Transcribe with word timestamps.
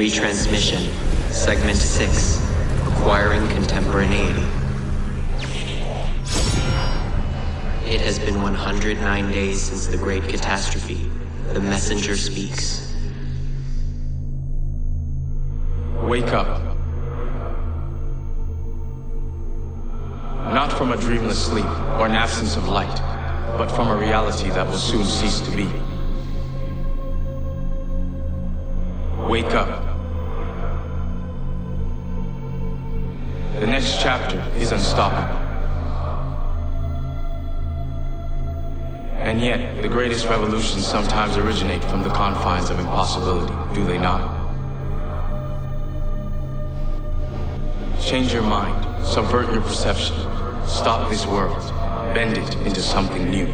Retransmission, 0.00 0.80
Segment 1.30 1.76
6, 1.76 2.40
Acquiring 2.86 3.46
Contemporaneity. 3.48 4.40
It 7.84 8.00
has 8.00 8.18
been 8.18 8.40
109 8.40 9.30
days 9.30 9.60
since 9.60 9.88
the 9.88 9.98
Great 9.98 10.22
Catastrophe. 10.22 11.10
The 11.52 11.60
messenger 11.60 12.16
speaks. 12.16 12.96
Wake 16.04 16.32
up. 16.32 16.62
Not 20.54 20.72
from 20.72 20.92
a 20.92 20.96
dreamless 20.96 21.44
sleep 21.44 21.66
or 21.98 22.06
an 22.06 22.12
absence 22.12 22.56
of 22.56 22.70
light, 22.70 22.96
but 23.58 23.70
from 23.70 23.88
a 23.88 23.96
reality 23.96 24.48
that 24.48 24.66
will 24.66 24.78
soon 24.78 25.04
cease 25.04 25.40
to 25.42 25.50
be. 25.50 25.68
Wake 29.28 29.52
up. 29.52 29.89
The 33.60 33.66
next 33.66 34.00
chapter 34.00 34.40
is 34.56 34.72
unstoppable. 34.72 35.36
And 39.18 39.38
yet, 39.38 39.82
the 39.82 39.88
greatest 39.88 40.24
revolutions 40.28 40.86
sometimes 40.86 41.36
originate 41.36 41.84
from 41.84 42.02
the 42.02 42.08
confines 42.08 42.70
of 42.70 42.78
impossibility, 42.78 43.52
do 43.74 43.84
they 43.84 43.98
not? 43.98 44.22
Change 48.00 48.32
your 48.32 48.44
mind, 48.44 49.06
subvert 49.06 49.52
your 49.52 49.60
perception, 49.60 50.16
stop 50.66 51.10
this 51.10 51.26
world, 51.26 51.60
bend 52.14 52.38
it 52.38 52.54
into 52.66 52.80
something 52.80 53.28
new. 53.28 53.46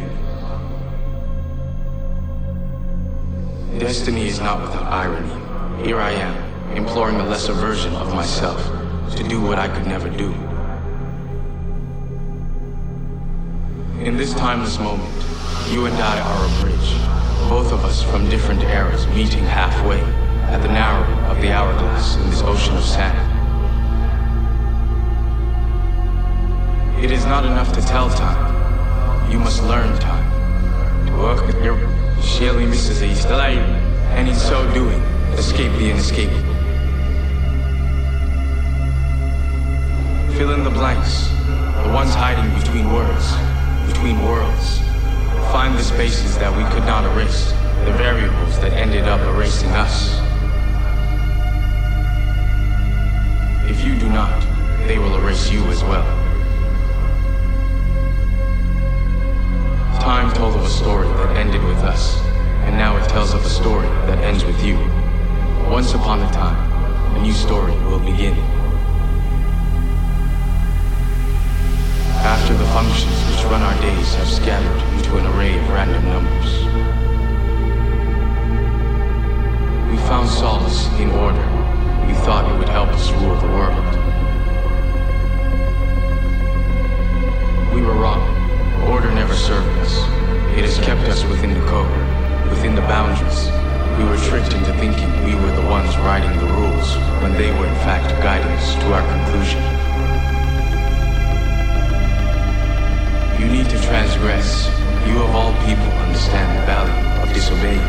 Destiny 3.77 4.27
is 4.27 4.39
not 4.39 4.61
without 4.61 4.83
irony. 4.83 5.83
Here 5.85 5.99
I 5.99 6.11
am, 6.11 6.77
imploring 6.77 7.17
a 7.17 7.25
lesser 7.25 7.51
version 7.51 7.93
of 7.95 8.15
myself 8.15 8.76
to 9.15 9.23
do 9.27 9.41
what 9.41 9.57
I 9.57 9.67
could 9.67 9.87
never 9.87 10.09
do. 10.09 10.33
In 14.03 14.17
this 14.17 14.33
timeless 14.33 14.79
moment, 14.79 15.13
you 15.71 15.85
and 15.85 15.95
I 15.95 16.19
are 16.19 16.45
a 16.45 16.61
bridge, 16.61 17.49
both 17.49 17.71
of 17.71 17.83
us 17.83 18.03
from 18.03 18.29
different 18.29 18.63
eras 18.63 19.07
meeting 19.07 19.43
halfway 19.43 19.99
at 20.51 20.61
the 20.61 20.67
narrow 20.67 21.03
of 21.29 21.41
the 21.41 21.51
hourglass 21.51 22.15
in 22.17 22.29
this 22.29 22.41
ocean 22.41 22.77
of 22.77 22.83
sand. 22.83 23.17
It 27.03 27.11
is 27.11 27.25
not 27.25 27.45
enough 27.45 27.73
to 27.73 27.81
tell 27.81 28.09
time. 28.09 29.31
You 29.31 29.39
must 29.39 29.61
learn 29.63 29.97
time. 29.99 30.25
To 31.07 31.13
work 31.17 31.45
with 31.45 31.63
your 31.63 31.77
Shelly 32.21 32.65
Mrs. 32.65 33.01
East 33.03 33.27
and 33.27 34.27
in 34.27 34.35
so 34.35 34.71
doing, 34.73 34.99
escape 35.37 35.71
the 35.73 35.91
inescapable. 35.91 36.46
Fill 40.37 40.53
in 40.53 40.63
the 40.63 40.69
blanks, 40.69 41.29
the 41.83 41.91
ones 41.91 42.13
hiding 42.13 42.53
between 42.59 42.93
words, 42.93 43.33
between 43.91 44.21
worlds. 44.21 44.77
Find 45.51 45.73
the 45.75 45.81
spaces 45.81 46.37
that 46.37 46.55
we 46.55 46.63
could 46.71 46.85
not 46.85 47.05
erase, 47.05 47.53
the 47.85 47.93
variables 47.93 48.59
that 48.59 48.71
ended 48.73 49.05
up 49.05 49.19
erasing 49.33 49.71
us. 49.71 50.13
If 53.67 53.83
you 53.83 53.97
do 53.97 54.09
not, 54.09 54.39
they 54.85 54.99
will 54.99 55.15
erase 55.17 55.49
you 55.49 55.63
as 55.71 55.83
well. 55.83 56.05
Time 59.99 60.31
told 60.35 60.55
of 60.55 60.61
a 60.61 60.69
story 60.69 61.07
that 61.07 61.35
ended 61.35 61.63
with 61.63 61.79
us, 61.79 62.21
and 62.65 62.77
now 62.77 62.95
it 62.95 63.09
tells 63.09 63.33
of 63.33 63.43
a 63.43 63.49
story 63.49 63.87
that 64.05 64.19
ends 64.19 64.45
with 64.45 64.63
you. 64.63 64.77
Once 65.67 65.95
upon 65.95 66.21
a 66.21 66.31
time, 66.31 67.15
a 67.15 67.21
new 67.23 67.33
story 67.33 67.73
will 67.87 67.99
begin. 67.99 68.56
After 72.27 72.53
the 72.55 72.65
functions 72.65 73.15
which 73.29 73.45
run 73.45 73.61
our 73.61 73.81
days 73.81 74.13
have 74.15 74.27
scattered 74.27 74.81
into 74.97 75.15
an 75.15 75.25
array 75.27 75.57
of 75.57 75.69
random 75.69 76.03
numbers, 76.03 76.51
we 79.89 79.97
found 80.09 80.27
solace 80.27 80.87
in 80.99 81.09
order. 81.11 81.45
We 82.05 82.13
thought 82.25 82.43
it 82.51 82.59
would 82.59 82.67
help 82.67 82.89
us 82.89 83.09
rule 83.11 83.35
the 83.37 83.47
world. 83.47 83.87
We 87.73 87.81
were 87.81 87.95
wrong. 87.95 88.21
Order 88.89 89.09
never 89.13 89.33
served 89.33 89.69
us. 89.79 89.95
It 90.57 90.65
has 90.65 90.77
kept 90.79 91.07
us 91.07 91.23
within 91.23 91.53
the 91.53 91.65
code, 91.65 91.89
within 92.49 92.75
the 92.75 92.81
boundaries, 92.81 93.47
we 93.97 94.03
were 94.03 94.17
tricked 94.17 94.53
into 94.53 94.73
thinking 94.73 95.09
we 95.23 95.33
were 95.33 95.51
the 95.55 95.65
ones 95.67 95.95
writing 95.99 96.37
the 96.39 96.53
rules 96.53 96.93
when 97.23 97.31
they 97.33 97.51
were 97.51 97.67
in 97.67 97.75
fact 97.87 98.09
guiding 98.21 98.51
us 98.51 98.75
to 98.75 98.93
our 98.93 99.07
conclusion. 99.15 99.76
You 103.39 103.45
need 103.45 103.69
to 103.69 103.79
transgress. 103.79 104.67
You 105.05 105.21
of 105.21 105.35
all 105.35 105.53
people 105.67 105.85
understand 106.01 106.57
the 106.57 106.65
value 106.65 107.21
of 107.21 107.31
disobeying. 107.35 107.85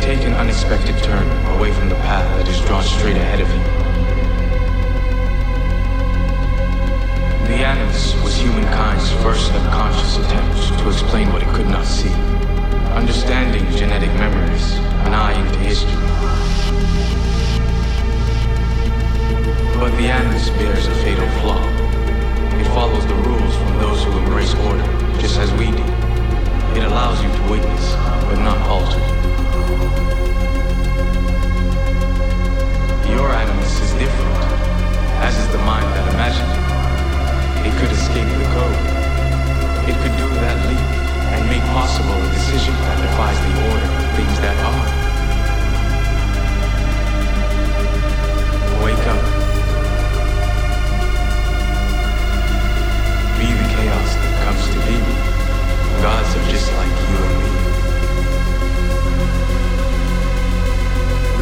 Take 0.00 0.26
an 0.26 0.32
unexpected 0.32 0.96
turn 1.02 1.28
away 1.58 1.70
from 1.72 1.90
the 1.90 1.94
path 1.96 2.24
that 2.38 2.48
is 2.48 2.58
drawn 2.62 2.82
straight 2.82 3.16
ahead 3.16 3.42
of 3.42 3.48
you. 3.50 3.88
The 7.48 7.62
Animus 7.64 8.14
was 8.22 8.34
humankind's 8.36 9.10
first 9.22 9.48
subconscious 9.48 10.16
attempt 10.16 10.78
to 10.80 10.88
explain 10.88 11.30
what 11.34 11.42
it 11.42 11.48
could 11.48 11.68
not 11.68 11.84
see. 11.84 12.14
Understanding 12.96 13.70
genetic 13.76 14.12
memories, 14.14 14.72
an 15.04 15.12
eye 15.12 15.38
into 15.38 15.58
history. 15.58 16.07
But 19.78 19.96
the 19.96 20.08
atmosphere 20.08 20.72
is 20.72 20.88
a 20.88 20.94
fatal 21.06 21.28
flaw. 21.38 21.62
It 22.58 22.66
follows 22.74 23.06
the 23.06 23.14
rules 23.14 23.54
from 23.54 23.78
those 23.78 24.02
who 24.02 24.18
embrace 24.18 24.52
order, 24.66 24.82
just 25.20 25.38
as 25.38 25.52
we 25.52 25.70
do. 25.70 25.86
It 26.74 26.82
allows 26.82 27.22
you 27.22 27.30
to 27.30 27.42
witness, 27.48 27.94
but 28.26 28.42
not 28.42 28.58
alter. 28.66 28.98
Your 33.08 33.30
animus 33.30 33.80
is 33.80 33.92
different, 33.94 34.34
as 35.22 35.38
is 35.38 35.48
the 35.52 35.58
mind 35.58 35.86
that 35.94 36.12
imagined 36.12 36.50
it. 36.50 37.70
It 37.70 37.72
could 37.78 37.92
escape 37.94 38.26
the 38.34 38.48
code. 38.50 38.78
It 39.86 39.94
could 40.02 40.16
do 40.18 40.26
that 40.42 40.58
leap 40.66 40.86
and 41.38 41.48
make 41.48 41.62
possible 41.70 42.18
a 42.18 42.28
decision 42.34 42.74
that 42.74 42.98
defies 42.98 43.38
the 43.46 43.54
order 43.70 43.86
of 43.86 44.16
things 44.16 44.40
that 44.40 44.58
are. 44.58 45.07
chaos 53.78 54.12
that 54.16 54.34
comes 54.44 54.64
to 54.74 54.78
be, 54.90 54.98
gods 56.02 56.30
are 56.36 56.46
just 56.50 56.68
like 56.78 56.94
you 57.06 57.18
and 57.28 57.36
me. 57.38 57.50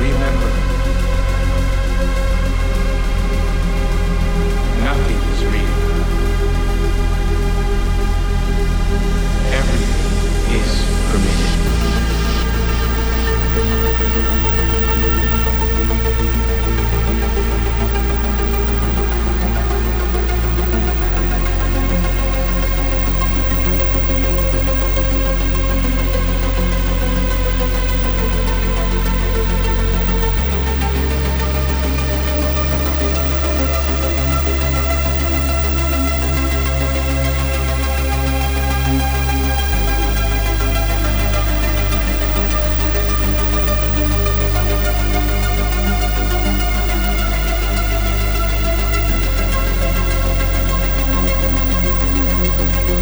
Remember, 0.05 0.51
nothing 4.85 5.21
is 5.33 5.41
real. 5.53 5.77
Everything 9.61 10.05
is 10.61 10.73
permitted. 11.09 11.53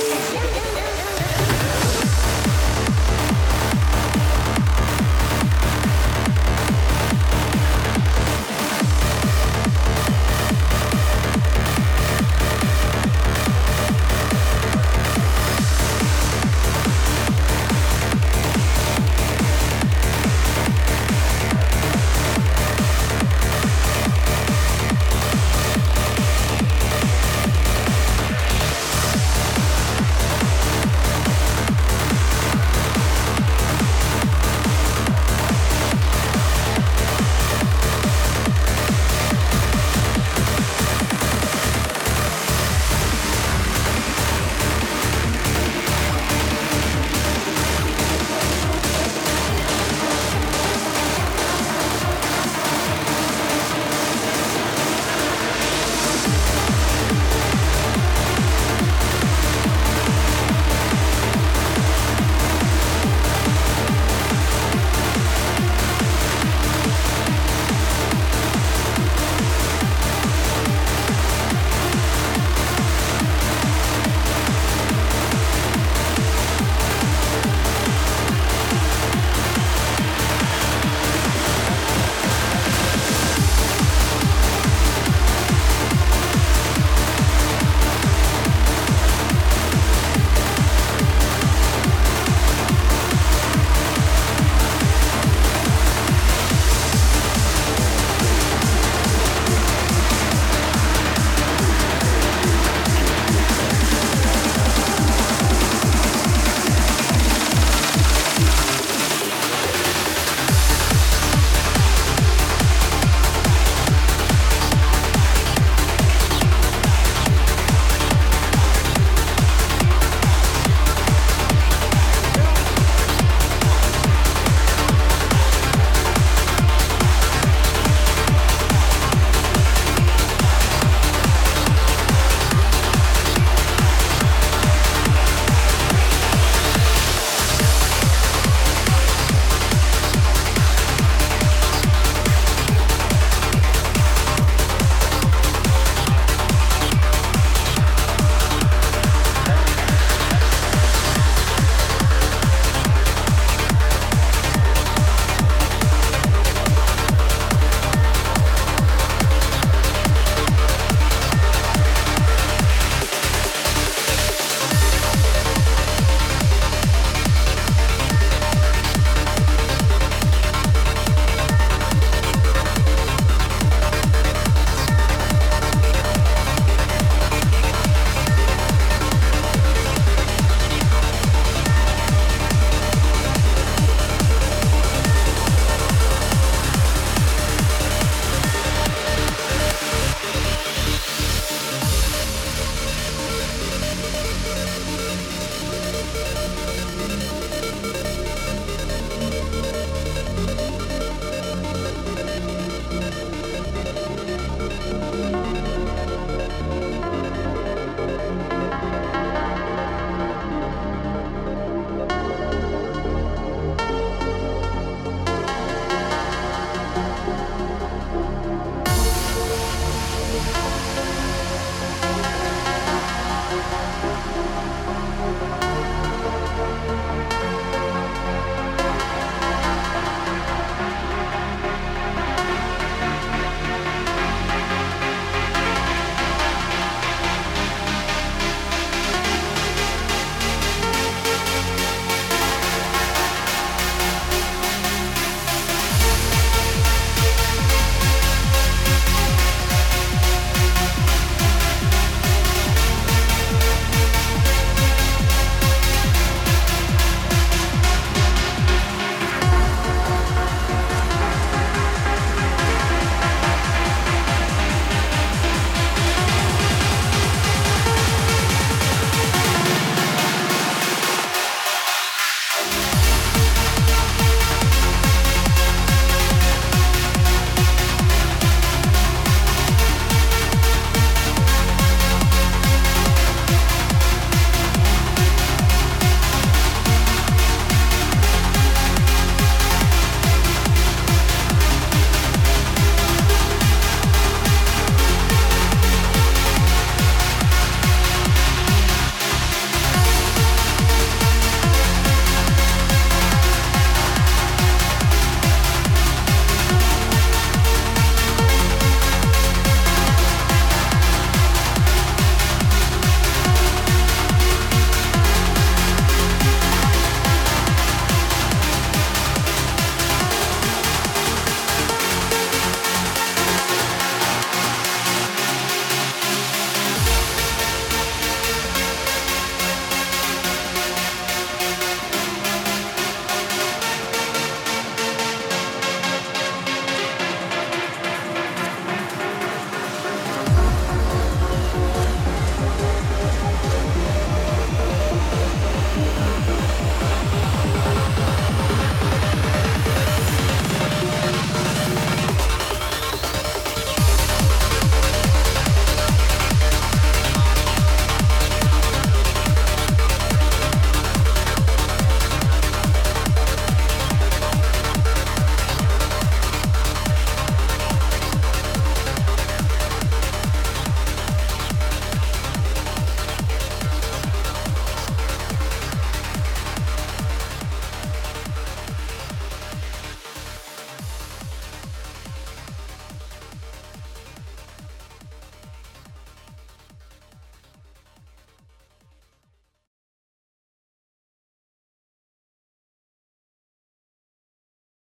Thank 0.00 0.34
you. 0.34 0.39